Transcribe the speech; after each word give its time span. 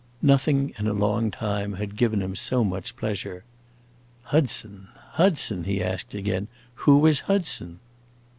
Nothing, 0.23 0.73
in 0.79 0.87
a 0.87 0.93
long 0.95 1.29
time, 1.29 1.73
had 1.73 1.95
given 1.95 2.23
him 2.23 2.35
so 2.35 2.63
much 2.63 2.95
pleasure. 2.95 3.43
"Hudson 4.23 4.87
Hudson," 4.95 5.65
he 5.65 5.83
asked 5.83 6.15
again; 6.15 6.47
"who 6.73 7.05
is 7.05 7.19
Hudson?" 7.19 7.77